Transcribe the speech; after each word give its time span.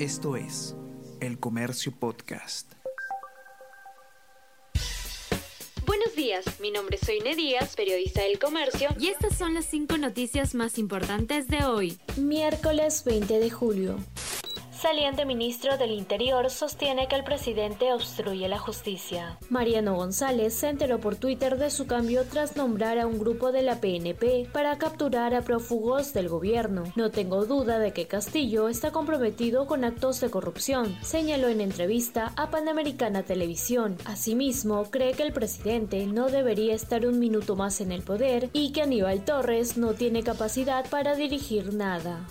Esto 0.00 0.34
es 0.34 0.74
El 1.20 1.38
Comercio 1.38 1.92
Podcast. 1.96 2.72
Buenos 5.86 6.16
días, 6.16 6.44
mi 6.58 6.72
nombre 6.72 6.96
es 7.00 7.06
Soine 7.06 7.36
Díaz, 7.36 7.76
periodista 7.76 8.22
del 8.22 8.40
Comercio, 8.40 8.88
y 8.98 9.06
estas 9.06 9.38
son 9.38 9.54
las 9.54 9.66
cinco 9.66 9.96
noticias 9.96 10.56
más 10.56 10.78
importantes 10.78 11.46
de 11.46 11.64
hoy, 11.64 11.96
miércoles 12.16 13.04
20 13.04 13.38
de 13.38 13.50
julio. 13.50 13.96
Saliente 14.84 15.24
ministro 15.24 15.78
del 15.78 15.92
Interior 15.92 16.50
sostiene 16.50 17.08
que 17.08 17.16
el 17.16 17.24
presidente 17.24 17.94
obstruye 17.94 18.46
la 18.48 18.58
justicia. 18.58 19.38
Mariano 19.48 19.94
González 19.94 20.52
se 20.52 20.68
enteró 20.68 21.00
por 21.00 21.16
Twitter 21.16 21.56
de 21.56 21.70
su 21.70 21.86
cambio 21.86 22.26
tras 22.30 22.54
nombrar 22.58 22.98
a 22.98 23.06
un 23.06 23.18
grupo 23.18 23.50
de 23.50 23.62
la 23.62 23.80
PNP 23.80 24.46
para 24.52 24.76
capturar 24.76 25.34
a 25.34 25.40
prófugos 25.40 26.12
del 26.12 26.28
gobierno. 26.28 26.84
No 26.96 27.10
tengo 27.10 27.46
duda 27.46 27.78
de 27.78 27.94
que 27.94 28.06
Castillo 28.06 28.68
está 28.68 28.90
comprometido 28.90 29.66
con 29.66 29.84
actos 29.84 30.20
de 30.20 30.28
corrupción, 30.28 30.94
señaló 31.00 31.48
en 31.48 31.62
entrevista 31.62 32.34
a 32.36 32.50
Panamericana 32.50 33.22
Televisión. 33.22 33.96
Asimismo, 34.04 34.90
cree 34.90 35.14
que 35.14 35.22
el 35.22 35.32
presidente 35.32 36.04
no 36.04 36.28
debería 36.28 36.74
estar 36.74 37.06
un 37.06 37.18
minuto 37.18 37.56
más 37.56 37.80
en 37.80 37.90
el 37.90 38.02
poder 38.02 38.50
y 38.52 38.72
que 38.72 38.82
Aníbal 38.82 39.24
Torres 39.24 39.78
no 39.78 39.94
tiene 39.94 40.22
capacidad 40.22 40.86
para 40.90 41.14
dirigir 41.14 41.72
nada 41.72 42.26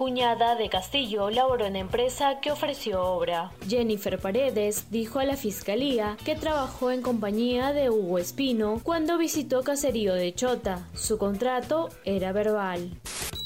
cuñada 0.00 0.54
de 0.54 0.70
Castillo, 0.70 1.28
laboró 1.28 1.66
en 1.66 1.76
empresa 1.76 2.40
que 2.40 2.50
ofreció 2.50 3.04
obra. 3.04 3.50
Jennifer 3.68 4.18
Paredes 4.18 4.86
dijo 4.90 5.18
a 5.18 5.26
la 5.26 5.36
fiscalía 5.36 6.16
que 6.24 6.34
trabajó 6.34 6.90
en 6.90 7.02
compañía 7.02 7.74
de 7.74 7.90
Hugo 7.90 8.16
Espino 8.18 8.80
cuando 8.82 9.18
visitó 9.18 9.62
Caserío 9.62 10.14
de 10.14 10.34
Chota. 10.34 10.88
Su 10.94 11.18
contrato 11.18 11.90
era 12.06 12.32
verbal. 12.32 12.92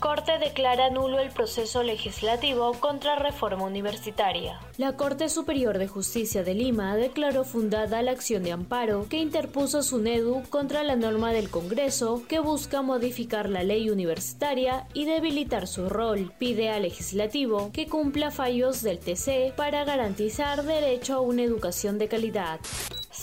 Corte 0.00 0.38
declara 0.38 0.90
nulo 0.90 1.18
el 1.18 1.30
proceso 1.30 1.82
legislativo 1.82 2.72
contra 2.80 3.16
reforma 3.16 3.64
universitaria. 3.64 4.60
La 4.76 4.96
Corte 4.96 5.28
Superior 5.28 5.78
de 5.78 5.88
Justicia 5.88 6.42
de 6.42 6.54
Lima 6.54 6.96
declaró 6.96 7.44
fundada 7.44 8.02
la 8.02 8.10
acción 8.10 8.42
de 8.42 8.52
amparo 8.52 9.06
que 9.08 9.18
interpuso 9.18 9.82
SUNEDU 9.82 10.42
contra 10.50 10.82
la 10.82 10.96
norma 10.96 11.32
del 11.32 11.50
Congreso 11.50 12.22
que 12.28 12.38
busca 12.38 12.82
modificar 12.82 13.48
la 13.48 13.62
ley 13.62 13.88
universitaria 13.90 14.86
y 14.92 15.06
debilitar 15.06 15.66
su 15.66 15.88
rol. 15.88 16.32
Pide 16.38 16.70
al 16.70 16.82
legislativo 16.82 17.70
que 17.72 17.86
cumpla 17.86 18.30
fallos 18.30 18.82
del 18.82 18.98
TC 18.98 19.54
para 19.56 19.84
garantizar 19.84 20.64
derecho 20.64 21.14
a 21.14 21.20
una 21.20 21.42
educación 21.42 21.98
de 21.98 22.08
calidad. 22.08 22.60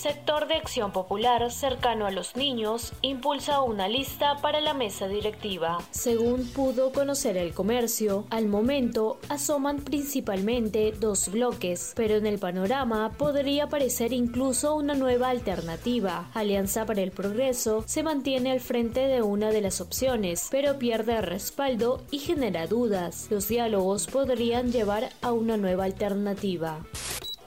Sector 0.02 0.48
de 0.48 0.54
Acción 0.54 0.90
Popular 0.90 1.52
cercano 1.52 2.06
a 2.06 2.10
los 2.10 2.34
niños 2.34 2.92
impulsa 3.02 3.60
una 3.60 3.86
lista 3.86 4.34
para 4.42 4.60
la 4.60 4.74
mesa 4.74 5.06
directiva. 5.06 5.78
Según 5.92 6.44
pudo 6.48 6.90
conocer 6.90 7.36
el 7.36 7.54
comercio, 7.54 8.26
al 8.30 8.48
momento 8.48 9.20
asoman 9.28 9.78
principalmente 9.78 10.90
dos 10.90 11.30
bloques, 11.30 11.92
pero 11.94 12.16
en 12.16 12.26
el 12.26 12.40
panorama 12.40 13.12
podría 13.16 13.66
aparecer 13.66 14.12
incluso 14.12 14.74
una 14.74 14.94
nueva 14.94 15.28
alternativa. 15.28 16.28
Alianza 16.34 16.84
para 16.84 17.02
el 17.02 17.12
Progreso 17.12 17.84
se 17.86 18.02
mantiene 18.02 18.50
al 18.50 18.60
frente 18.60 19.06
de 19.06 19.22
una 19.22 19.50
de 19.50 19.60
las 19.60 19.80
opciones, 19.80 20.48
pero 20.50 20.80
pierde 20.80 21.20
respaldo 21.20 22.02
y 22.10 22.18
genera 22.18 22.66
dudas. 22.66 23.28
Los 23.30 23.46
diálogos 23.46 24.08
podrían 24.08 24.72
llevar 24.72 25.10
a 25.22 25.30
una 25.30 25.56
nueva 25.56 25.84
alternativa. 25.84 26.80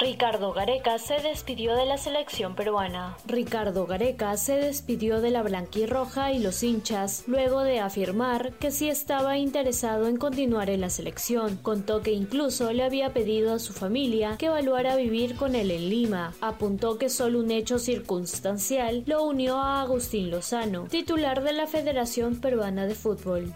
Ricardo 0.05 0.53
Gareca 0.53 0.99
se 0.99 1.15
despidió 1.15 1.73
de 1.75 1.87
la 1.87 1.97
selección 1.97 2.53
peruana. 2.53 3.17
Ricardo 3.25 3.87
Gareca 3.87 4.37
se 4.37 4.53
despidió 4.53 5.19
de 5.19 5.31
la 5.31 5.41
blanquirroja 5.41 6.31
y 6.31 6.37
los 6.37 6.61
hinchas 6.61 7.23
luego 7.25 7.63
de 7.63 7.79
afirmar 7.79 8.53
que 8.53 8.69
sí 8.69 8.87
estaba 8.87 9.39
interesado 9.39 10.07
en 10.07 10.17
continuar 10.17 10.69
en 10.69 10.81
la 10.81 10.91
selección. 10.91 11.57
Contó 11.57 12.03
que 12.03 12.11
incluso 12.11 12.71
le 12.71 12.83
había 12.83 13.13
pedido 13.13 13.55
a 13.55 13.59
su 13.59 13.73
familia 13.73 14.35
que 14.37 14.45
evaluara 14.45 14.95
vivir 14.95 15.35
con 15.37 15.55
él 15.55 15.71
en 15.71 15.89
Lima. 15.89 16.35
Apuntó 16.39 16.99
que 16.99 17.09
solo 17.09 17.39
un 17.39 17.49
hecho 17.49 17.79
circunstancial 17.79 19.01
lo 19.07 19.23
unió 19.23 19.57
a 19.57 19.81
Agustín 19.81 20.29
Lozano, 20.29 20.83
titular 20.83 21.41
de 21.41 21.53
la 21.53 21.65
Federación 21.65 22.39
Peruana 22.39 22.85
de 22.85 22.93
Fútbol. 22.93 23.55